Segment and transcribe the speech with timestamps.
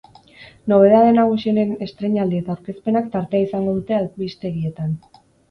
[0.71, 4.99] Nobedade nagusienen estrainaldi eta aurkezpenak tartea izango dute albistegietan.